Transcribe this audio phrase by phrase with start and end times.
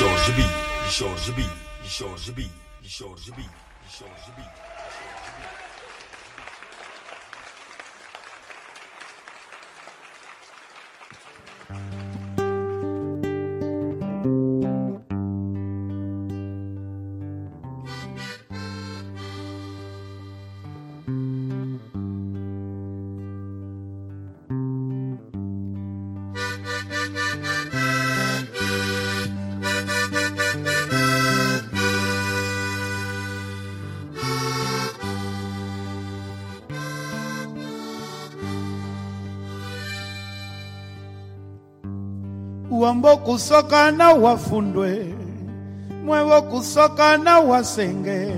[0.00, 0.42] Jorge B,
[0.98, 1.42] Jorge B,
[1.98, 2.50] Jorge B,
[2.98, 3.42] Jorge B,
[3.98, 4.42] Jorge B.
[11.70, 12.09] wambo kusoka
[43.24, 45.14] kusokana wafundwe
[46.04, 48.34] mwewo kusokana wasenge.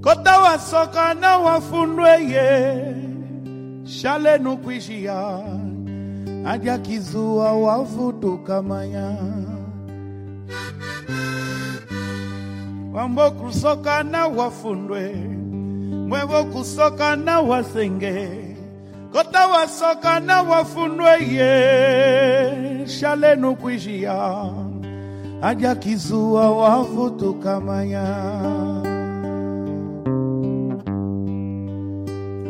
[0.00, 2.94] Kota wasokana wafundwe ye
[3.84, 5.38] shalenu kwishia
[6.46, 9.16] adya kizua wavutuka maya
[12.94, 15.14] wambo kusokana wafundwe
[16.08, 18.28] mwewo kusokana wasenge.
[19.12, 22.77] Kota wasokana wafundwe ye.
[22.88, 24.44] Shale nukwishia
[25.42, 28.04] aja kizua wavutukamanya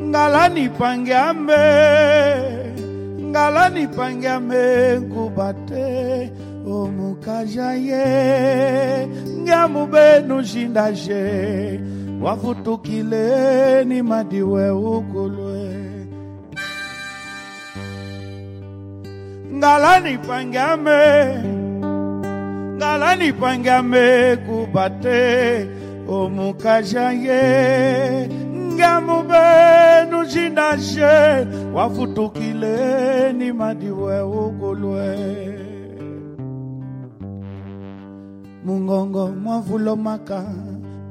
[0.09, 1.65] ngala nipangiame
[3.31, 6.33] ngala nipangiame nkubate.
[6.69, 9.09] Omukaja ye
[9.41, 11.25] ngamubenu shindaje
[12.23, 15.48] wavutukile ni madiwe ukulwe
[19.69, 21.05] ngala nipangiame
[22.81, 24.07] ngala nipangiame
[24.49, 25.21] kubate
[26.09, 27.45] omukaja ye
[28.73, 31.13] ngamubenu shindaje
[31.77, 32.77] wavutukile
[33.37, 35.09] ni madiwe ukulwe
[38.65, 40.41] mungongo mwavulomaka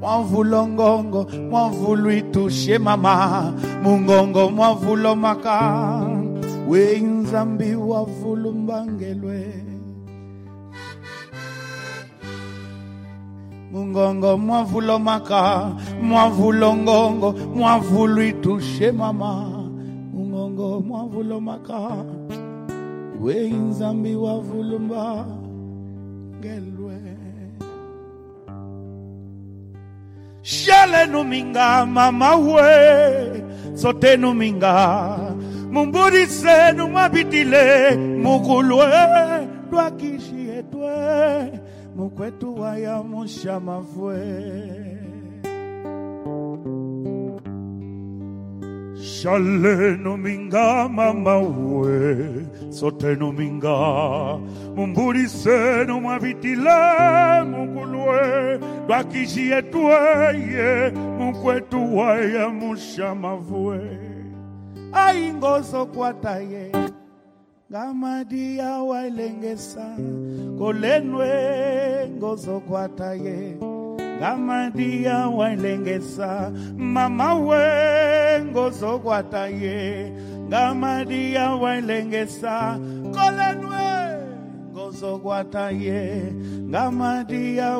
[0.01, 3.53] mwavulongongo mwavulwitushe mama.
[3.83, 5.57] Mungongo mwavulomaka
[6.67, 9.53] wenzambi wavulumbangelwe
[13.71, 19.53] mungongo mwavulomaka mwavulongongo mwavulwitushe mama.
[20.13, 22.05] Mungongo mwavulomaka
[23.21, 26.97] wenzambi wavulumbangelwe
[30.41, 33.43] shale numinga mama we
[33.75, 35.17] sote numinga
[35.71, 38.85] mumburise numabitile mukulwe
[39.69, 40.91] twakishietwe
[41.95, 44.17] mukwetu waya mushamavwe
[49.01, 53.77] shale numinga mama we sote no numinga
[54.75, 56.79] mumburise numabitile
[57.51, 63.79] mukulwe twakishietweye mukwetu waya mushamavwe
[65.05, 66.71] aingozo kwataye
[67.71, 69.85] ngamadia wailengesa.
[70.57, 71.29] Kolenwe
[72.17, 73.57] ngozo kwataye
[74.17, 76.51] ngamadia wailengesa.
[76.77, 77.63] Mama we
[78.45, 80.11] ngozo kwataye
[80.47, 82.79] ngamadia wailengesa.
[83.13, 83.87] Kolenwe
[84.73, 86.23] ngozo kwataye
[86.69, 87.79] ngamadia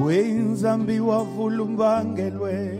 [0.04, 2.78] wenzambi wavulumbangelwe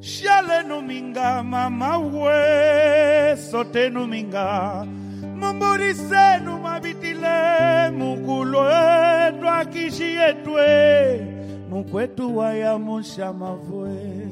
[0.00, 4.86] shale numinga mama we sote numinga
[5.36, 10.66] mumburise numabitile mukulwe twakishietwe
[11.70, 14.27] mukwetu waya mushamavwe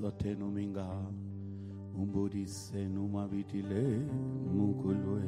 [0.00, 0.86] swatenu minga
[1.94, 3.82] Umbudise numabitile
[4.54, 5.22] mukulwe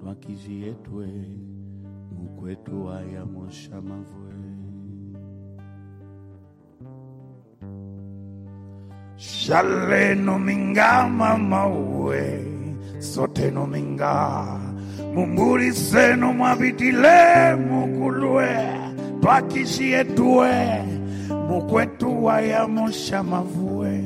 [0.00, 1.06] Twakiji yetwe
[2.16, 4.32] mukwetu aya moshamavwe
[9.16, 12.44] Shalenu minga mama we
[12.98, 14.46] Swatenu minga
[15.14, 18.48] Mumburise numabitile mukulwe
[19.20, 20.93] Twakiji yetwe
[21.54, 24.04] mukwetu wayamosha mavue.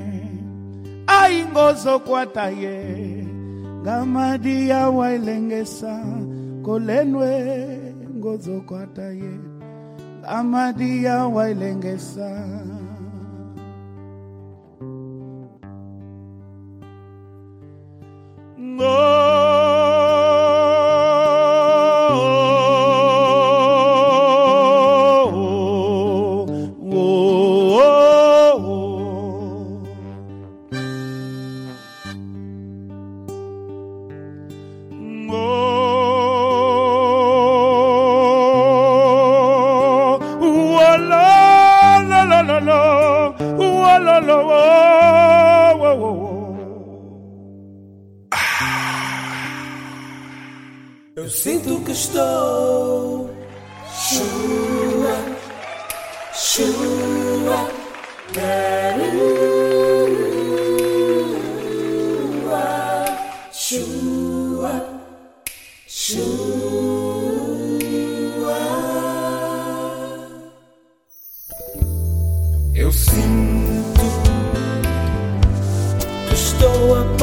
[1.07, 2.79] Aingozokwata ye.
[3.83, 6.05] Ngamadi yawailengesa
[6.65, 7.33] kolenwe
[8.17, 9.33] ngozokwata ye.
[10.21, 12.31] Ngamadi yawailengesa
[18.61, 19.28] ngo
[72.79, 74.01] Eu sinto
[76.29, 77.18] que estou a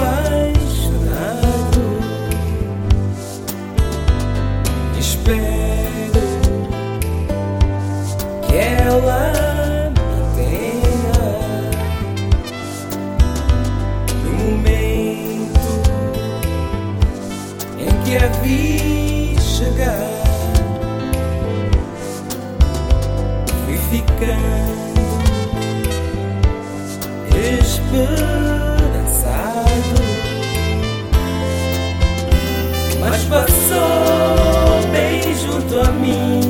[35.65, 36.41] junto a mim,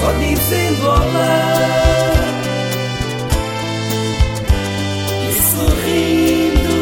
[0.00, 1.54] só dizendo olá.
[5.28, 6.76] E sorrindo,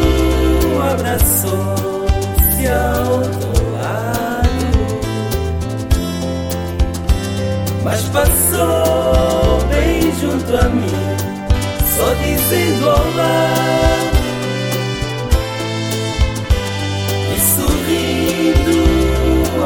[0.93, 5.01] abraçou-se ao teu lado.
[7.85, 11.17] Mas passou bem junto a mim,
[11.97, 13.55] só dizendo olá.
[17.35, 18.79] E sorrindo,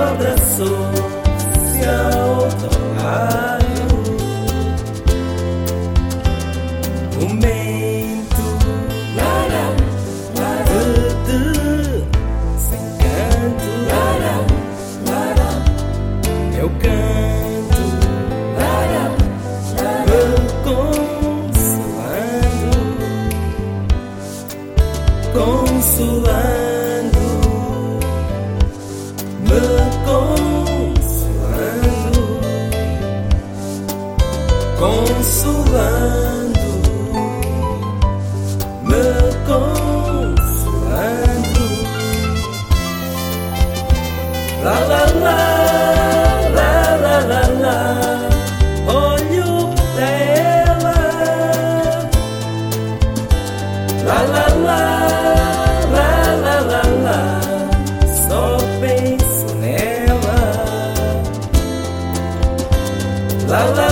[0.00, 1.23] abraçou
[1.88, 3.64] outro Obrigado.
[7.20, 7.63] O meu
[63.54, 63.83] la la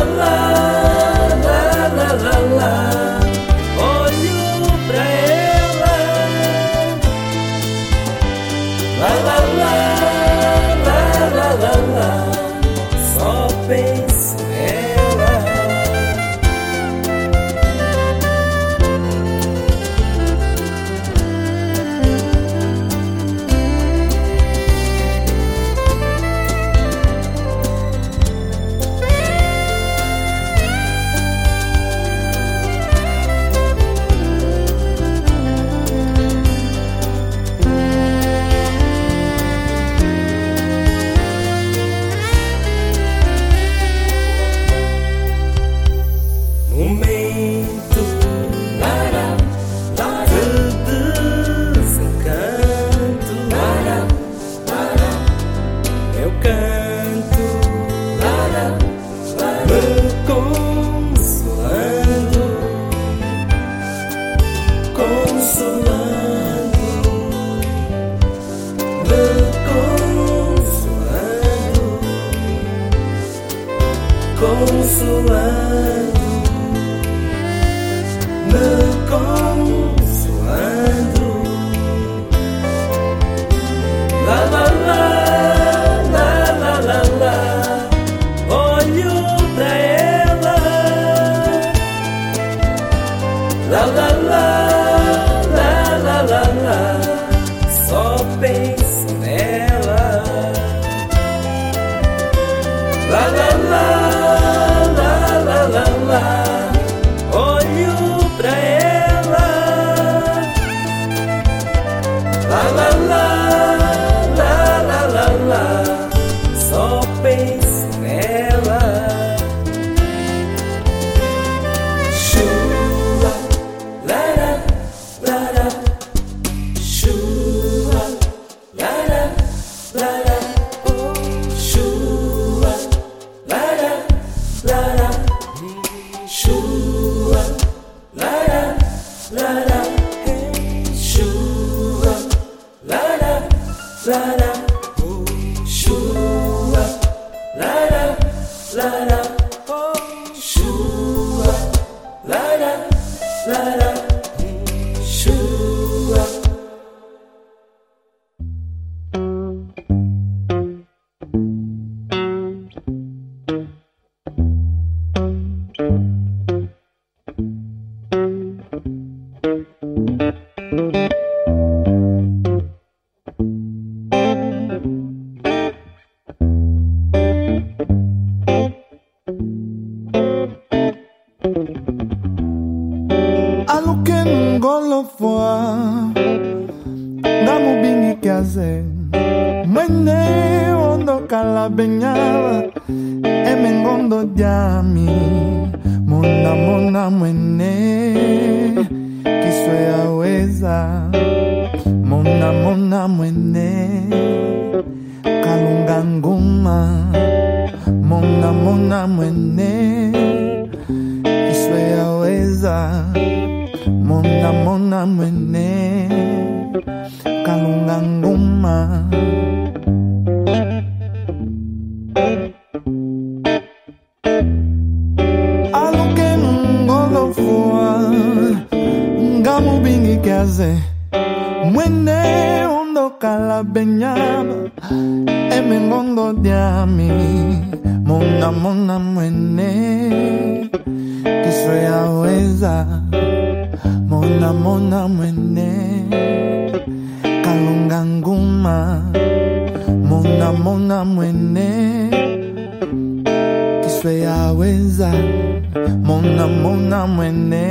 [256.06, 257.66] Mona mona mwene.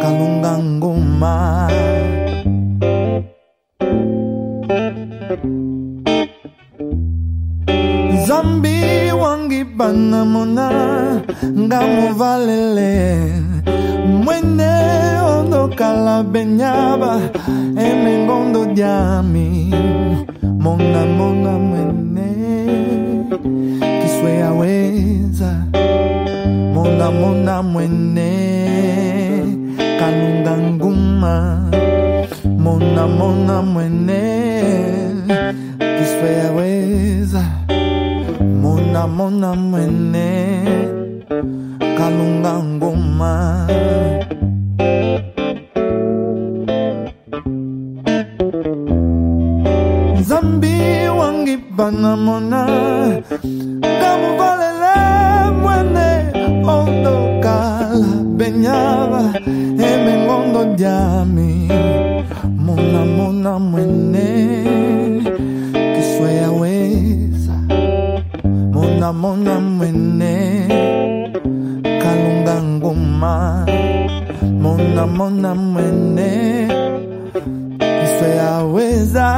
[0.00, 1.34] Kalunga ngoma
[8.26, 8.76] Zambi
[9.22, 10.68] wangi bana mona.
[11.64, 12.92] Ngamuvalele
[14.24, 14.70] mwene
[15.36, 17.12] ondokala benyaba.
[17.86, 19.48] Emengondo dyami
[20.62, 22.17] mona mona mwene.
[27.08, 28.30] namona mwene
[30.00, 31.34] kalunga nguma.
[32.64, 34.22] Monamona mwene
[35.96, 37.42] kiswe yaweza
[38.62, 40.28] monamona mwene
[41.98, 43.32] kalunga nguma.
[50.20, 50.74] Nzambi
[51.18, 52.60] wangibana mona
[54.00, 54.67] kamuvale
[58.48, 59.22] empeñaba
[59.80, 61.68] hemen ngondonyami
[62.64, 64.28] mona mona mwene
[65.94, 67.56] kisweyaweza
[68.72, 70.34] mona mona mwene
[72.02, 73.66] kalunga ngoma
[74.62, 76.30] mona mona mwene
[78.00, 79.28] kisweyaweza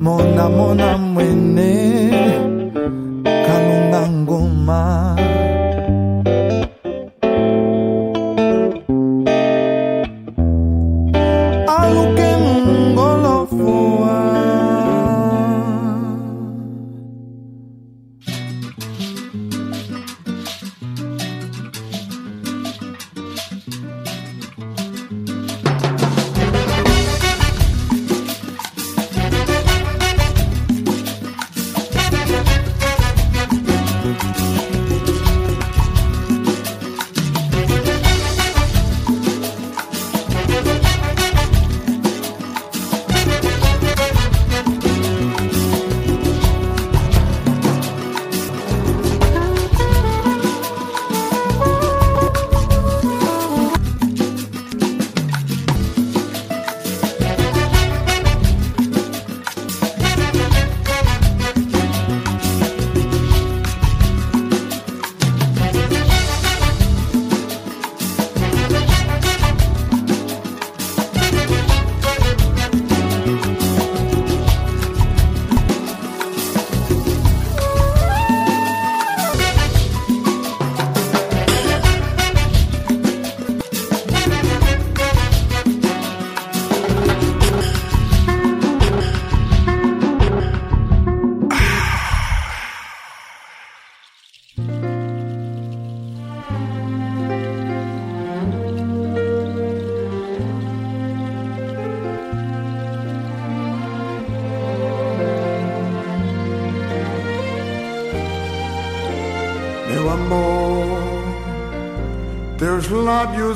[0.00, 1.70] mona mona mwene
[3.46, 4.80] kalunga ngoma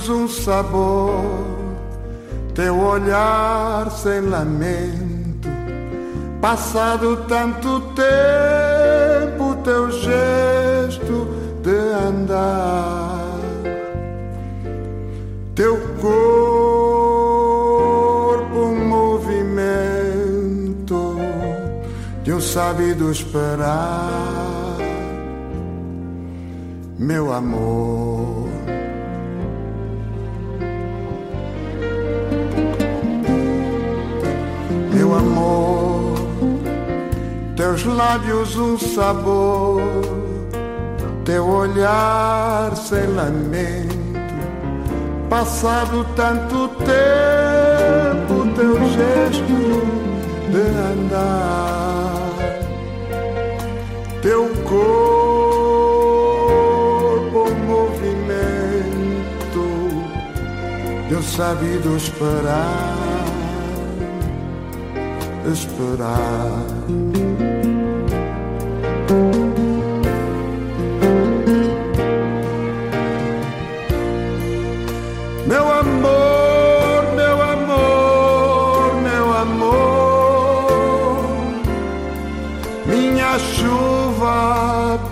[0.08, 1.24] um sabor,
[2.54, 5.48] teu olhar sem lamento.
[6.40, 11.26] Passado tanto tempo, teu gesto
[11.62, 11.76] de
[12.06, 13.40] andar,
[15.54, 17.16] teu corpo
[18.54, 19.96] um movimento
[22.22, 24.76] de um sabido esperar,
[26.98, 28.15] meu amor.
[37.96, 39.80] lábios um sabor,
[41.24, 43.96] teu olhar sem lamento,
[45.30, 49.80] passado tanto tempo, teu gesto
[50.52, 50.60] de
[50.92, 52.36] andar,
[54.20, 55.06] teu corpo
[57.66, 59.64] movimento,
[61.10, 63.24] eu sabido esperar,
[65.50, 67.55] esperar.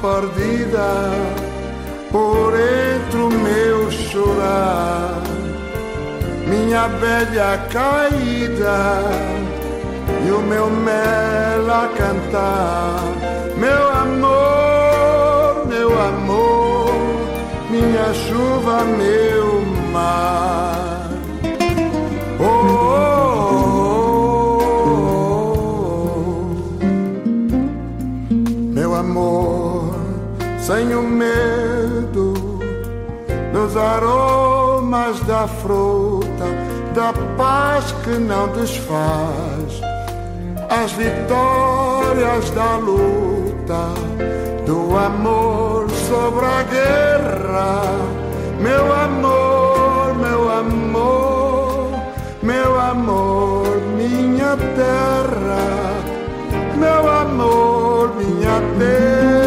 [0.04, 1.10] perdida
[2.12, 5.22] por entre o meu chorar,
[6.46, 9.00] minha velha caída
[10.26, 13.00] e o meu mel a cantar,
[13.56, 16.92] meu amor, meu amor,
[17.70, 20.93] minha chuva, meu mar.
[30.66, 32.32] sem o medo,
[33.52, 36.46] dos aromas da fruta,
[36.94, 39.82] da paz que não desfaz,
[40.70, 43.92] as vitórias da luta,
[44.64, 47.82] do amor sobre a guerra,
[48.58, 51.90] meu amor, meu amor,
[52.42, 53.66] meu amor,
[53.98, 55.92] minha terra,
[56.78, 59.43] meu amor, minha terra.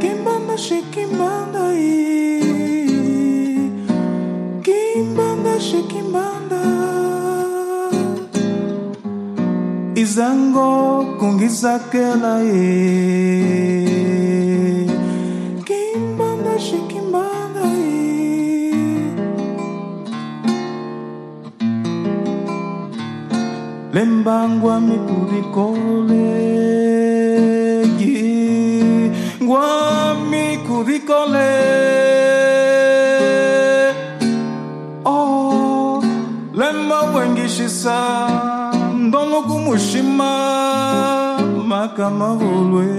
[0.00, 2.40] Quem manda chique manda aí
[4.62, 6.60] Quem manda chique manda
[9.96, 13.49] Izango kungizakela aí
[25.54, 26.70] κολέγει
[29.46, 31.68] Γουάμι κουδικολέ
[35.04, 36.02] Oh,
[36.60, 38.00] lema wengi shisa
[39.12, 40.32] dono kumushima
[41.70, 42.90] Makama vulwe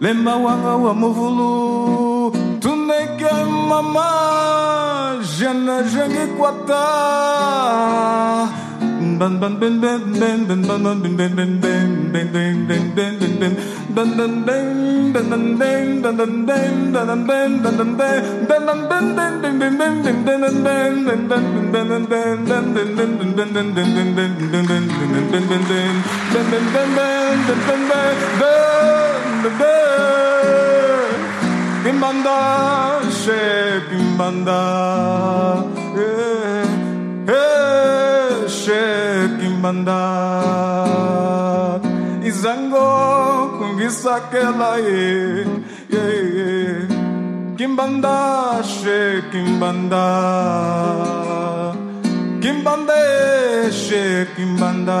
[0.00, 1.68] Lemba wanga wa muvulu
[3.68, 4.17] mama
[5.48, 8.48] jamais je ne crois pas.
[9.18, 9.88] Bim bam bam
[33.28, 34.60] se kimbanda.
[36.04, 36.66] Eh
[37.28, 38.82] eh se
[39.38, 40.00] kimbanda.
[42.30, 42.86] Izango
[43.58, 45.02] kungisakela ye
[47.58, 48.18] kimbanda
[48.76, 48.98] se
[49.32, 50.06] kimbanda.
[52.42, 52.98] Kimbanda
[53.84, 55.00] se kimbanda.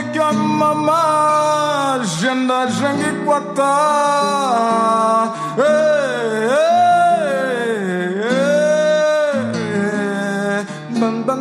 [0.00, 3.72] Kya mama jinda jangi kwata
[11.00, 11.40] bam bam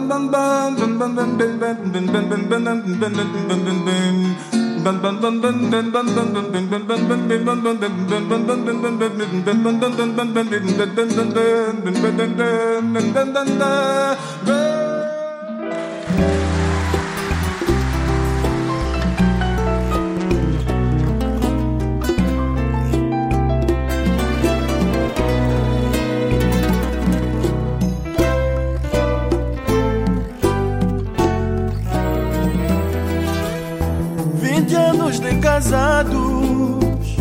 [35.60, 37.18] casados,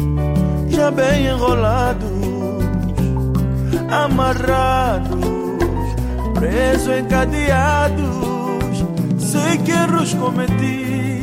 [0.68, 2.08] já bem enrolados,
[3.90, 5.18] amarrados,
[6.34, 8.06] presos, encadeados.
[9.18, 11.20] Sei que erros cometi,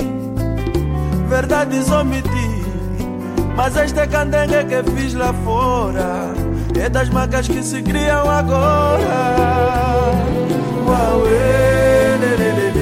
[1.30, 2.66] verdades omiti,
[3.56, 6.34] mas esta candenga que fiz lá fora
[6.78, 10.12] é das marcas que se criam agora.
[10.86, 12.76] Uauê, lê, lê, lê.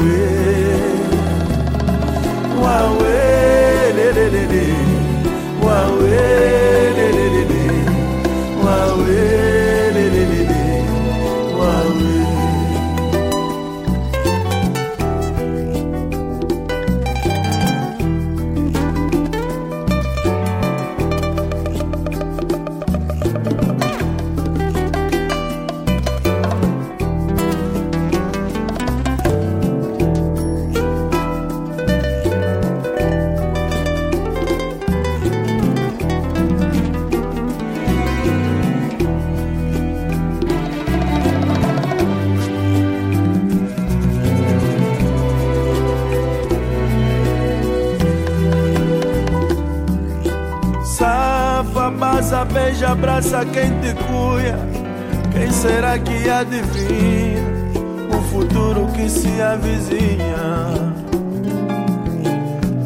[0.00, 0.80] Uauê.
[2.62, 4.79] Uauê, lê,
[52.90, 54.58] abraça quem te cuia.
[55.32, 57.42] Quem será que adivinha
[58.16, 60.90] o futuro que se avizinha?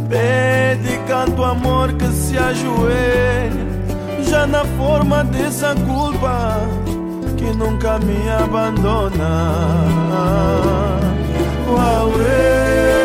[0.09, 3.67] Pede, canto amor que se ajoelha,
[4.29, 6.61] já na forma dessa culpa
[7.37, 9.55] que nunca me abandona.
[11.67, 13.04] Uauê,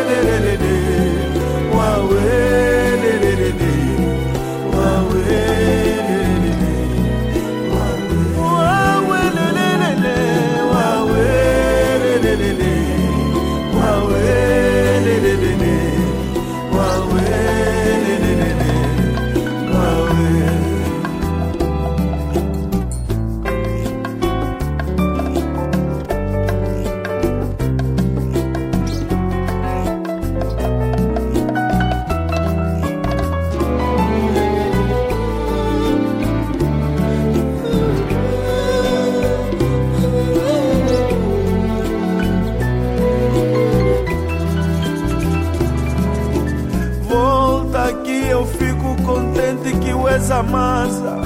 [50.40, 51.16] amasa.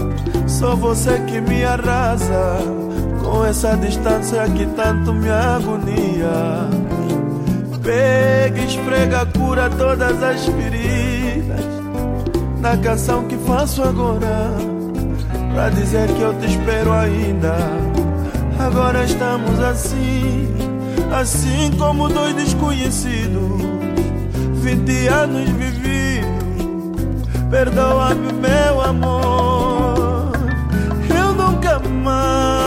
[0.47, 2.59] Só você que me arrasa.
[3.23, 6.69] Com essa distância que tanto me agonia.
[7.83, 11.65] Pega, esfrega, cura todas as feridas.
[12.61, 14.51] Na canção que faço agora.
[15.55, 17.55] Pra dizer que eu te espero ainda.
[18.59, 20.49] Agora estamos assim,
[21.13, 23.75] assim como dois desconhecidos.
[24.65, 26.25] 20 anos vividos,
[27.51, 30.33] perdoa-me, meu amor.
[31.09, 32.64] Eu nunca mais,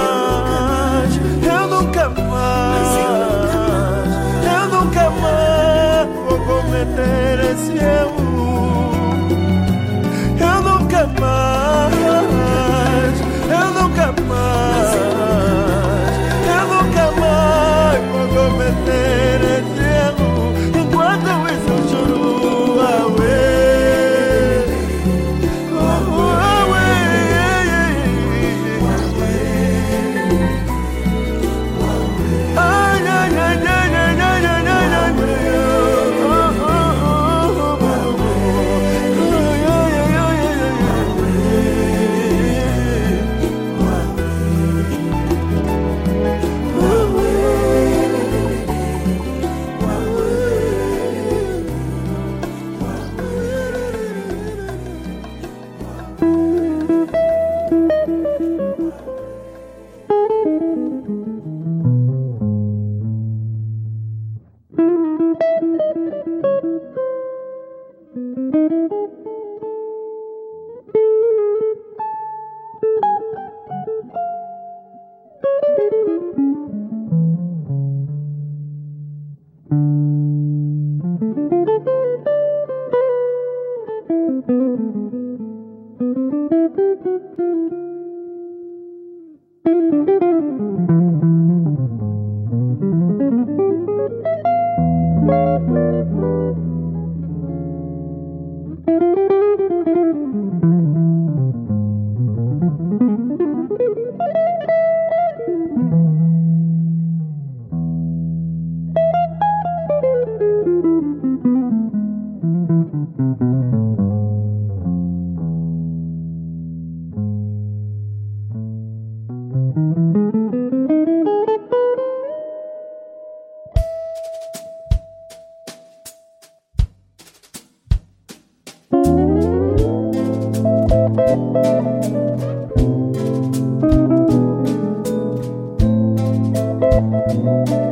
[137.29, 137.86] Thank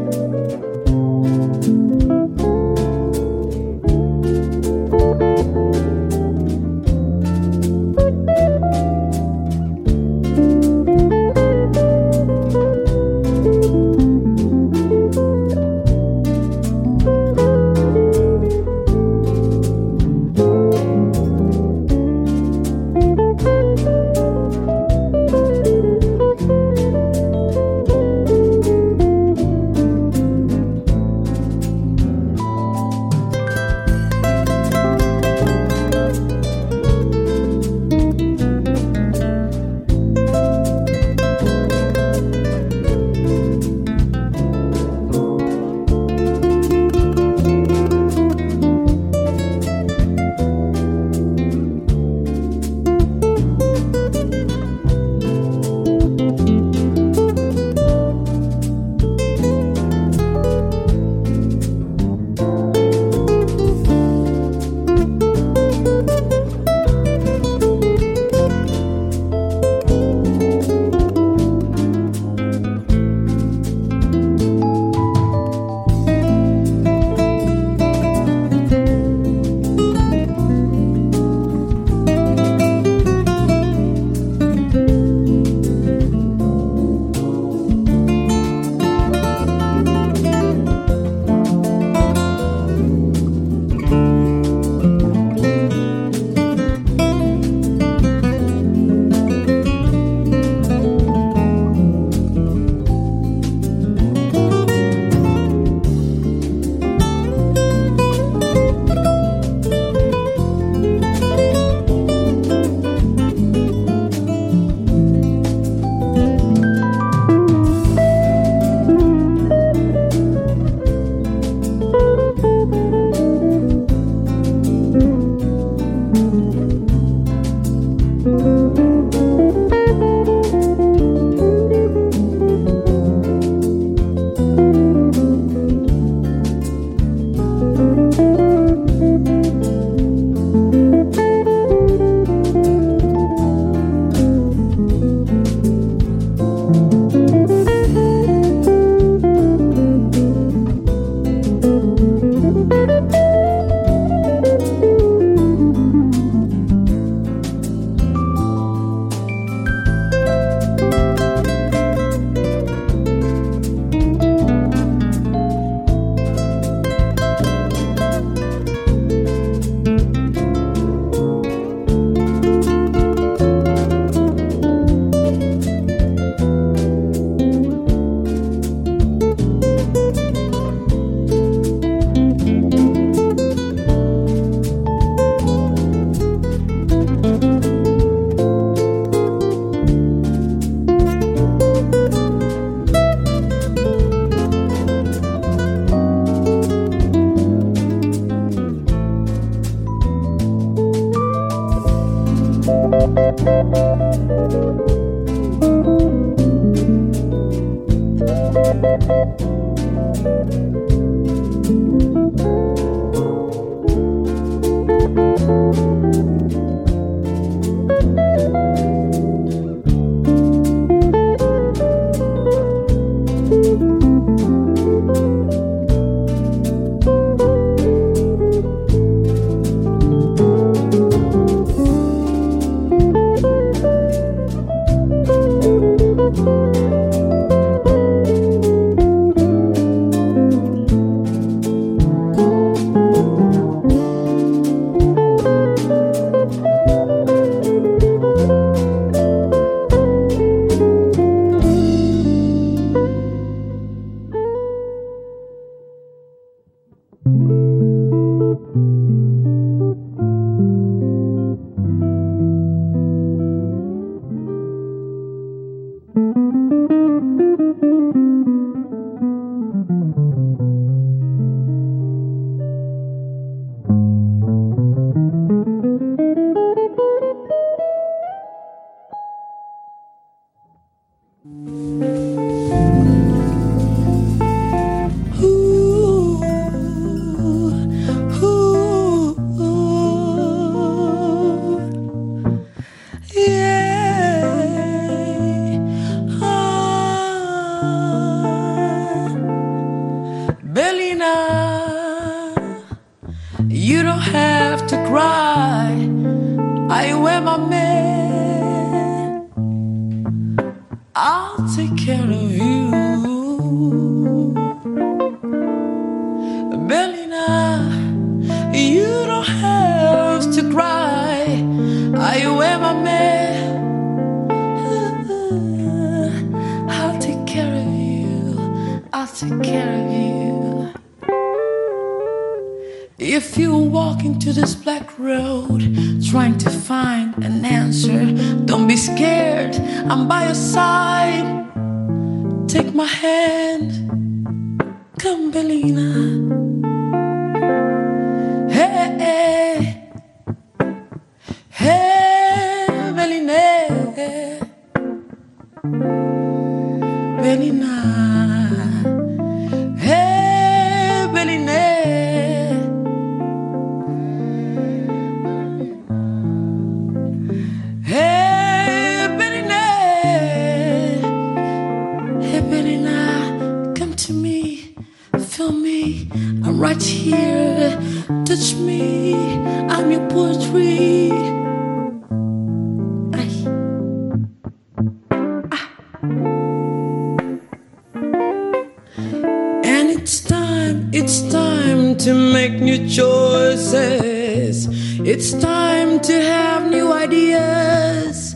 [392.25, 394.87] to make new choices.
[395.19, 398.55] It's time to have new ideas.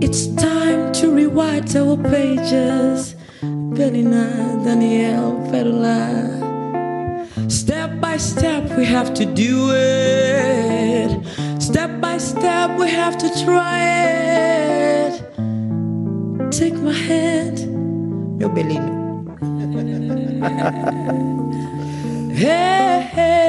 [0.00, 3.14] It's time to rewrite our pages.
[3.76, 6.00] Belina, Daniel, Perla.
[7.50, 11.10] Step by step, we have to do it.
[11.60, 13.80] Step by step, we have to try
[15.04, 15.20] it.
[16.50, 17.68] Take my hand,
[18.38, 18.94] no Belino.
[22.34, 23.43] Hey, hey.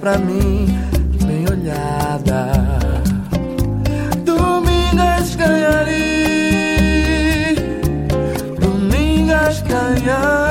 [0.00, 0.66] pra mim,
[1.26, 2.52] bem olhada.
[4.24, 5.94] Domingas Canhari,
[8.58, 10.49] Domingas Canhari.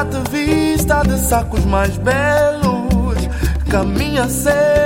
[0.00, 3.28] já te vista de sacos mais belos.
[3.68, 4.79] Caminha cedo.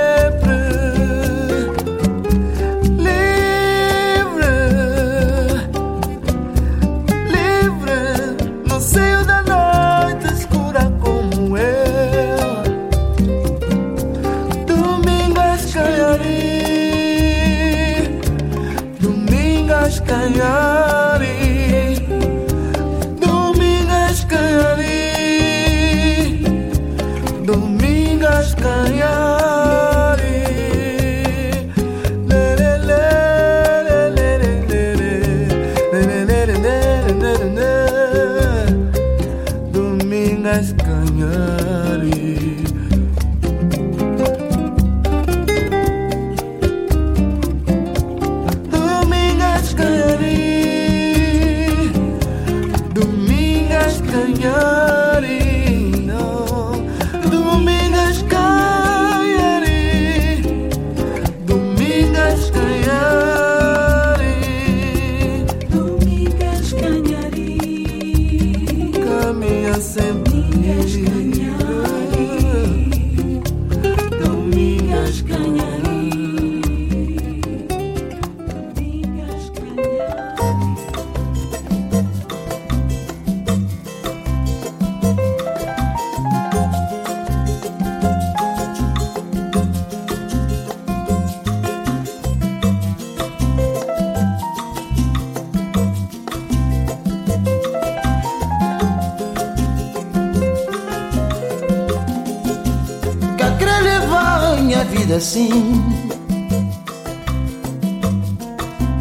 [105.25, 105.81] assim.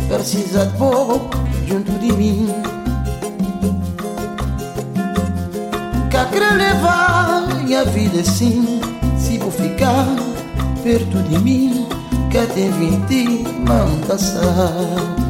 [0.09, 2.49] Precisa de pouco junto de mim.
[6.11, 8.81] Cá querer levar minha vida assim.
[9.19, 10.07] Se vou ficar
[10.83, 11.87] perto de mim,
[12.31, 15.24] quer ter vinte, manda sair.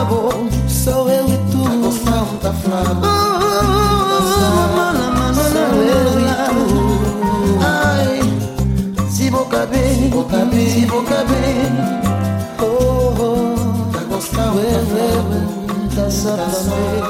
[0.00, 1.62] Só sou eu e tu.
[1.62, 2.54] A noção tá
[7.60, 8.20] Ai,
[9.10, 11.72] Se vou caber, se vou caber,
[12.62, 16.44] oh, oh, tá gostando, eu, eu, tá só, tá.
[16.46, 17.09] tá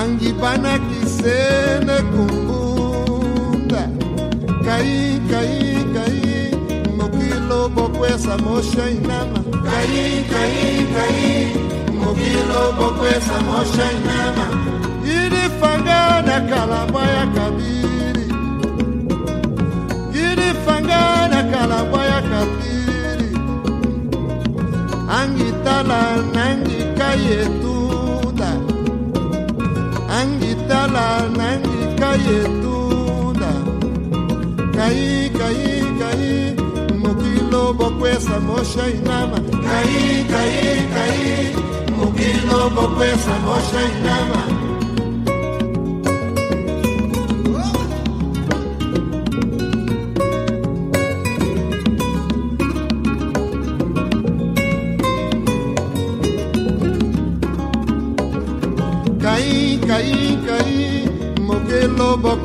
[0.00, 3.82] angibana kisene kumbunda.
[4.64, 5.58] Kai kai
[5.94, 6.20] kai
[6.98, 9.40] mokilo bokwesa mosha inama.
[9.66, 10.56] Kai kai
[10.94, 11.26] kai
[12.00, 14.46] mokilo bokwesa mosha inama.
[15.16, 18.26] Ilifangana kalambwa ya kabiri.
[20.24, 23.30] Ilifangana kalambwa ya kabiri.
[25.20, 26.00] Angitala
[26.34, 27.67] nangika yetunda
[30.20, 31.06] angitala
[31.38, 33.52] nangika yetunda
[34.76, 35.64] kai kai
[36.00, 36.28] kai
[37.02, 39.38] mokilo bokwesa mosha inama.
[39.66, 39.96] Kai
[40.32, 40.56] kai
[40.94, 41.22] kai
[41.98, 43.80] mokilo bokwesa mosha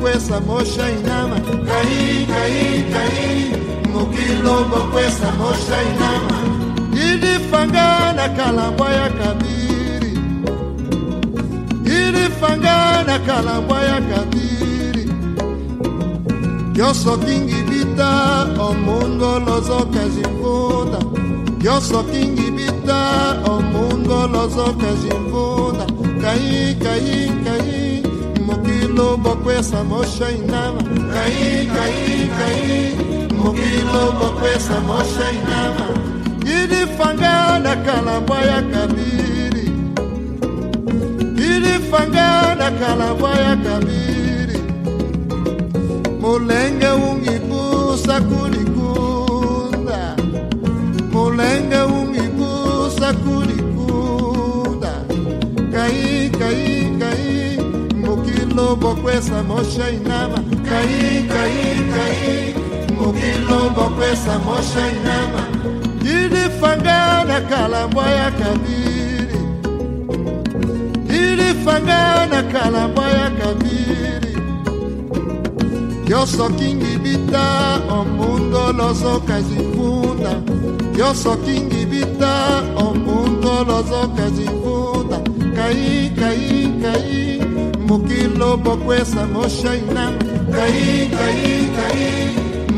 [0.00, 1.36] bokwesa mosha inama.
[1.66, 3.52] Caí, caí, caí,
[3.92, 6.38] mokelo bokwesa mosha inama.
[6.92, 10.18] Ilifangana kalambwa ya kabiri,
[11.84, 15.10] ilifangana kalambwa ya kabiri.
[16.74, 20.98] Yo sou King Vita, o mundo lozoka jivunda.
[21.62, 25.86] Yo sou King Vita, o mundo lozoka jivunda.
[26.20, 27.83] Kai, kai, kai,
[28.64, 30.82] mokilo bokwesa mosha inama.
[31.12, 32.96] Kai, kai, kai,
[33.36, 35.88] mokilo bokwesa mosha inama.
[36.46, 39.70] Ilifangana kalambwa ya kabiri,
[41.36, 44.58] ilifangana kalambwa ya kabiri.
[46.20, 50.16] Mulenge ungibusa kulikunda
[51.12, 53.43] Mulenge ungibusa kulikunda
[58.74, 60.38] Mukilo bokwesa mosha inama.
[60.68, 62.54] Kai kai kai.
[62.96, 65.42] Mukilo bokwesa mosha inama.
[66.02, 69.38] Ilifangana kalambwa ya kabiri.
[71.08, 74.34] Ilifangana kalambwa ya kabiri.
[76.08, 80.32] Yo sou King Vita, o mundo lozoka jifunda.
[80.98, 85.18] Yo sou King Vita, o mundo lozoka jifunda.
[85.56, 87.40] Kai, kai, kai,
[87.86, 90.18] mukilo bokwesa mosha inama.
[90.52, 92.06] Kai, kai, kai,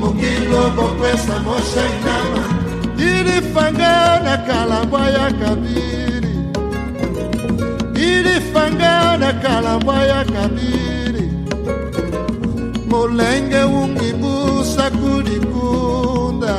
[0.00, 2.42] mukilo bokwesa mosha inama.
[2.98, 6.34] Ilifangana kalambwa ya kabiri.
[7.94, 11.26] Ilifangana kalambwa ya kabiri.
[12.88, 16.56] Mulenge ungibusa kulikunda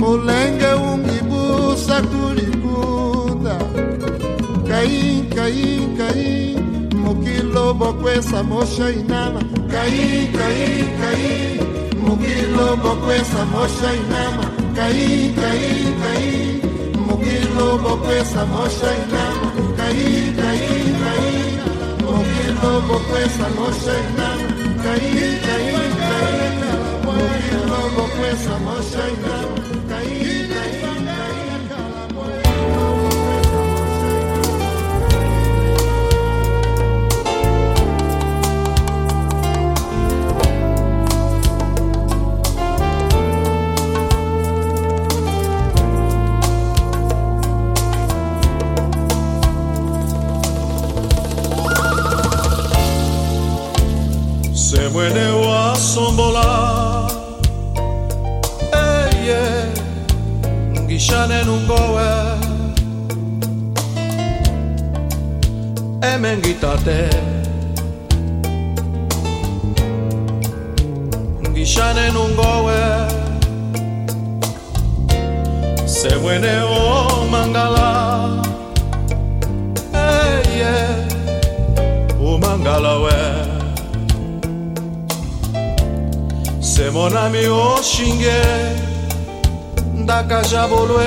[0.00, 3.56] Mulenge ungibusa kulikunda
[4.68, 6.56] Kai kai kai
[7.56, 9.40] Mukilo bokwesa mosha inama.
[9.72, 11.58] Kai kai kai.
[12.04, 14.44] Mukilo bokwesa mosha inama.
[14.76, 15.64] Kai kai
[16.02, 16.60] kai.
[17.06, 19.48] Mukilo bokwesa mosha inama.
[19.78, 20.04] Kai
[20.36, 20.68] kai
[21.00, 21.32] kai.
[22.04, 24.48] Mukilo bokwesa mosha inama.
[24.84, 25.14] Kai
[25.46, 25.68] kai
[26.00, 26.36] kai.
[27.04, 29.65] Mukilo bokwesa mosha inama
[54.96, 56.44] mweneo asombola
[58.72, 59.42] eye
[60.80, 62.08] ngishane nungowe
[66.00, 67.08] hemen gitate
[71.50, 72.80] ngishane nungowe
[75.86, 76.76] se mweneo
[77.30, 77.88] mangala.
[79.92, 80.74] Eye
[82.20, 83.25] umangala we
[86.66, 88.42] o mangala we semonami o shinge
[89.94, 91.06] ndakajabolwe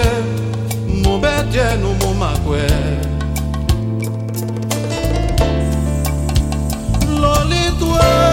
[1.03, 2.61] mubetje numumakwe
[7.21, 8.28] lolitwe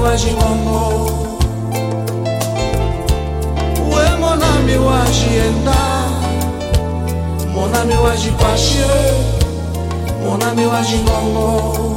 [0.00, 1.38] meu anjo amor
[3.92, 4.42] Ué, mon
[4.76, 5.72] o anjo enda.
[7.52, 8.86] Mon ami, o anjo paixão
[10.24, 10.42] Mon
[11.12, 11.89] amor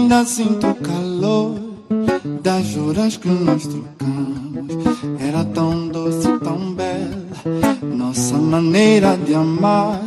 [0.00, 1.60] ainda sinto o calor
[2.42, 4.94] das juras que nós trocamos.
[5.20, 7.26] Era tão doce, tão bela,
[7.82, 10.00] nossa maneira de amar,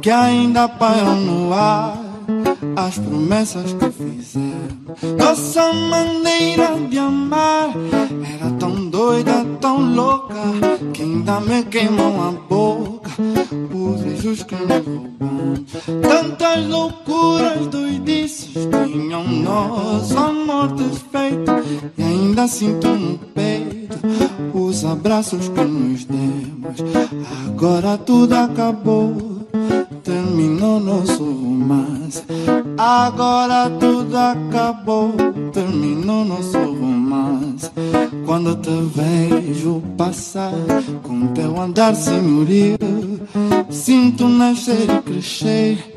[0.00, 1.98] que ainda pairam no ar
[2.76, 5.18] as promessas que fizemos.
[5.18, 7.70] Nossa maneira de amar
[8.34, 10.34] era tão doida, tão louca,
[10.92, 13.10] que ainda me queimam a boca
[13.72, 15.35] os beijos que nos roubamos.
[16.02, 18.54] Tantas loucuras, doidices
[18.86, 21.52] tinham nosso amor desfeito.
[21.96, 23.98] E ainda sinto no peito
[24.54, 26.76] os abraços que nos demos.
[27.48, 29.36] Agora tudo acabou
[30.06, 32.22] terminou nosso romance.
[32.78, 35.12] Agora tudo acabou,
[35.52, 36.85] terminou nosso romance.
[38.24, 40.52] Quando te vejo passar
[41.02, 42.76] com teu andar senhorio,
[43.70, 45.96] sinto nascer e crescer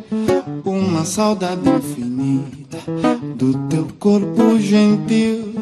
[0.65, 2.77] uma saudade infinita
[3.35, 5.53] do teu corpo gentil,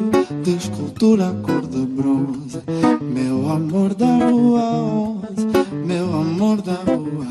[0.42, 2.60] de escultura cor de bronze.
[3.00, 5.46] Meu amor da rua 11,
[5.84, 7.26] meu amor da rua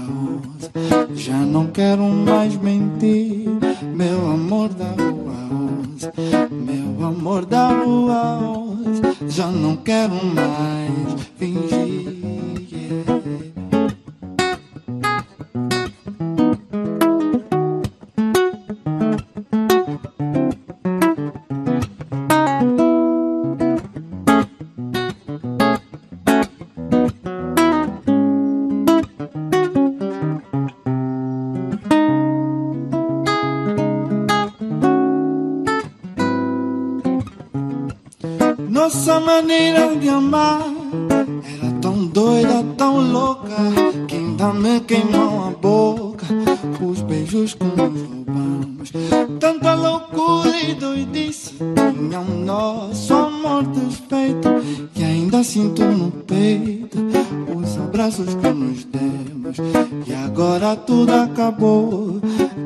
[1.09, 1.15] 11.
[1.15, 3.47] Já não quero mais mentir,
[3.95, 5.33] meu amor da rua
[5.91, 6.11] 11,
[6.51, 9.29] meu amor da 11.
[9.29, 12.16] Já não quero mais fingir.
[60.05, 62.21] E agora tudo acabou.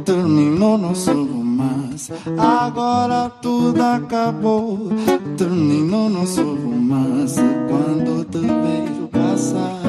[0.06, 4.90] Terminou nosso romance, agora tudo acabou.
[5.38, 9.80] Terminou nosso romance quando te vejo passar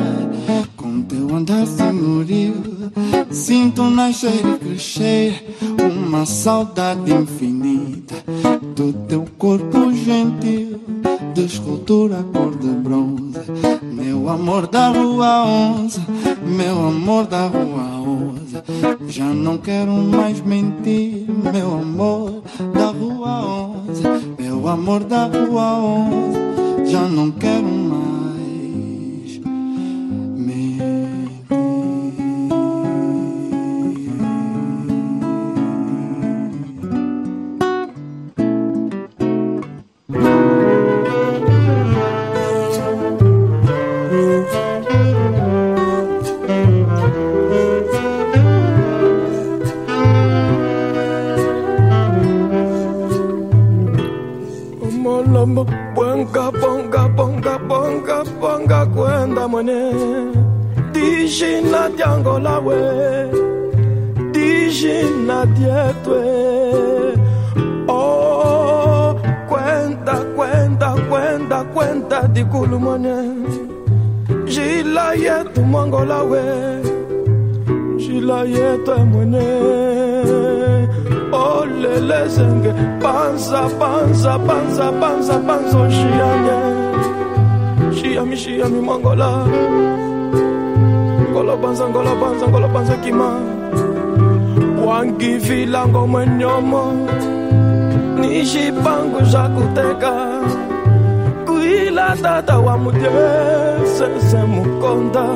[0.77, 2.55] com teu andar senhorio.
[3.31, 5.57] Sinto nascer e crescer
[6.13, 8.17] uma saudade infinita
[8.77, 10.81] do teu corpo gentil,
[11.35, 13.41] de escultura cor de bronze.
[13.83, 16.01] Meu amor da rua 11,
[16.45, 18.63] meu amor da rua 11.
[19.09, 22.43] Já não quero mais mentir, meu amor
[22.75, 24.03] da rua 11,
[24.39, 26.91] meu amor da rua 11.
[26.91, 27.72] Já não quero
[78.55, 79.47] yetu mwene.
[81.33, 82.73] olele zenge
[83.03, 86.57] panza panza panza panza panza oshiame
[87.97, 89.31] shiami shiami mangola
[91.31, 93.31] ngolo panza ngolo panza ngolo panza kima.
[94.87, 96.93] Wangivilango mwenyomo
[98.21, 100.13] nishipangu zakuteka.
[101.47, 105.27] Kuila tata wa mudyesese mukonda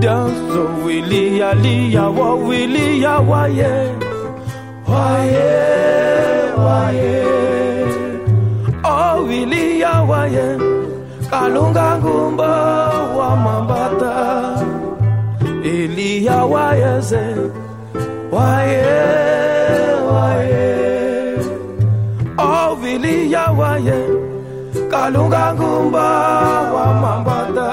[0.00, 3.74] dyanzo wiliyalia wa wiliya waye
[4.88, 5.54] waye
[6.66, 7.24] waye
[8.84, 10.46] oh wiliya waye
[11.30, 12.48] kalunga ngumba
[13.18, 14.14] wa mambata.
[15.64, 17.24] Eliya wayeze
[18.32, 18.84] waye
[20.12, 20.68] waye
[22.38, 23.98] oh wiliya waye
[24.90, 26.06] kalunga ngumba
[26.74, 27.70] wa mambata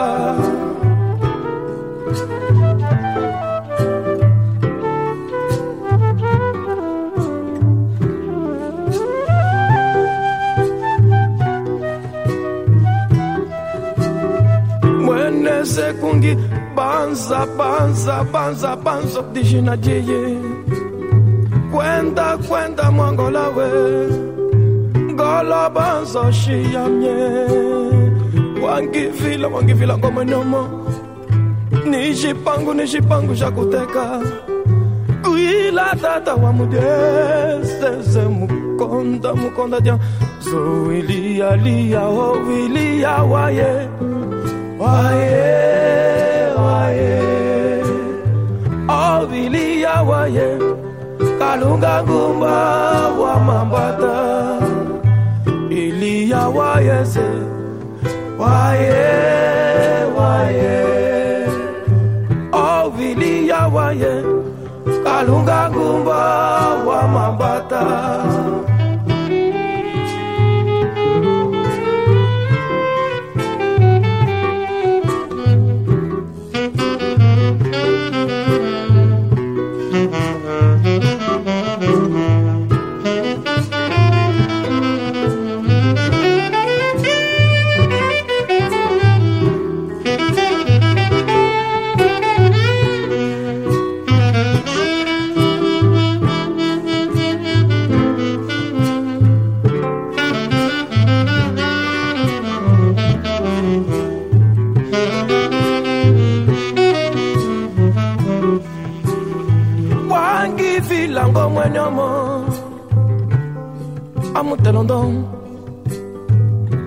[15.73, 16.37] mweneze kungi
[16.75, 20.37] banza banza banza banza dijina jeye
[21.71, 23.67] kwenda kwenda mwangolawe
[25.11, 27.15] ngolo banza shiyamye
[28.63, 30.69] wangivila wangivila ngomenomo
[31.89, 34.21] nishipangu nishipangu shakuteka
[35.23, 39.97] kuila tata wa mudyesese mukonda mukonda dya
[40.39, 44.22] zowiliyalia owiliya oh
[44.83, 47.15] waye waye
[48.89, 50.47] waye waye
[51.39, 52.55] kalunga ngumba
[53.21, 54.15] wa mambata
[56.57, 57.27] wayese
[58.39, 59.09] waye
[60.17, 60.75] waye
[62.51, 64.13] oh viliya waye
[65.03, 66.21] kalunga ngumba
[66.87, 67.83] wa mambata
[111.83, 112.45] wangivilango mwenyomo
[114.35, 115.23] amutelondong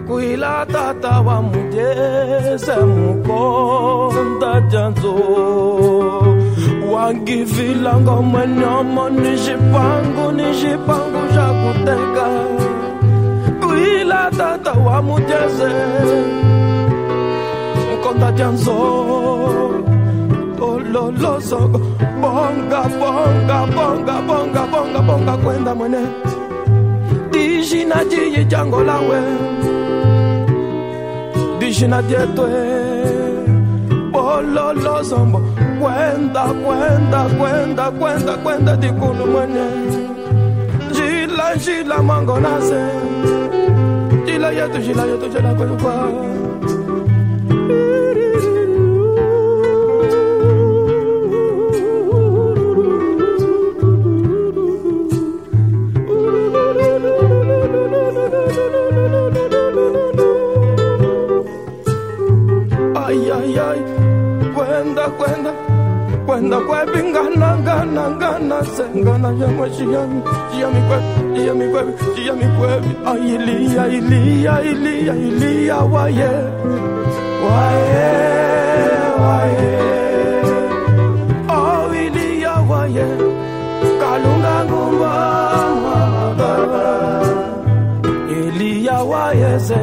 [0.06, 5.14] kuila tata wa mujese mukonda janzo
[6.92, 12.26] wangivilango mwenyomo nishipangu nishipangu sha kuteka
[13.66, 15.70] kuila tata wa mujese
[17.90, 18.76] mukonda janzo
[20.94, 21.78] ololosogo
[22.20, 25.98] bonga bonga bonga bonga bonga bonga kwenda mwene.
[27.30, 29.20] Dishina jiyi jango lawe
[31.58, 32.50] dishina dietwe
[34.12, 35.38] bololosombo
[35.80, 39.64] kwenda kwenda kwenda kwenda kwenda dikulu mwene.
[40.92, 42.84] Jila jila mango nase
[44.26, 46.08] jila yetu jila yetu jila kwelukwa
[66.36, 70.20] kwenda kwebingana ngana ngana sengana yamwe shiyami
[70.52, 76.30] shiyami kwebi shiyami kwebi shiyami kwebi ay iliya iliya iliya iliya waye.
[77.46, 78.08] Waye
[79.22, 79.72] waye.
[82.70, 83.06] Waye.
[84.00, 85.14] Kalunga ngumba
[85.82, 86.50] mama
[88.38, 89.80] iliya waye se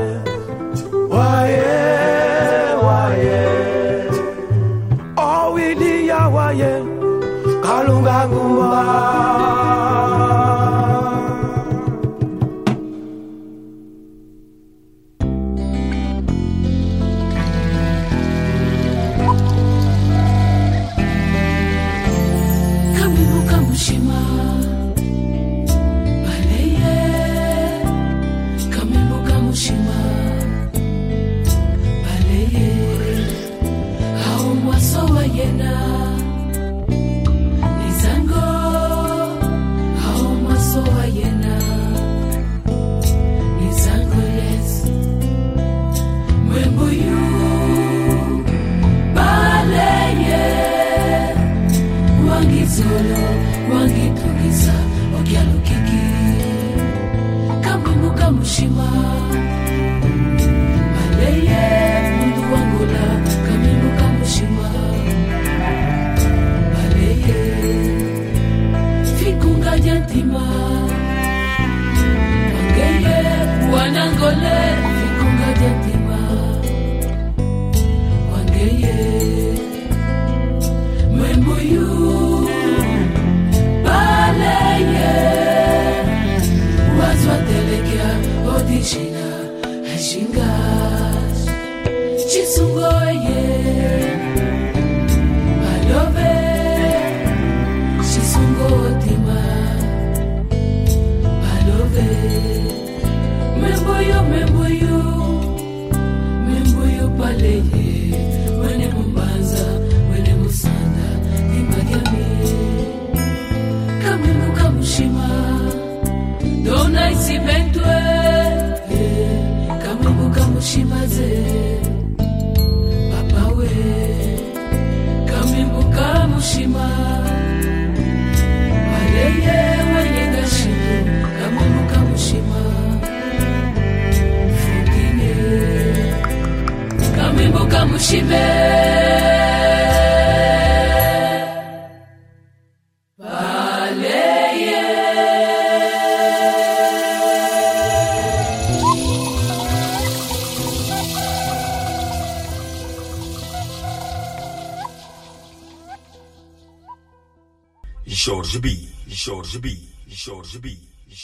[35.27, 36.02] mwaso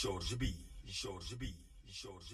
[0.02, 0.54] Jorge B,
[1.02, 1.54] Jorge B,
[2.02, 2.28] Jorge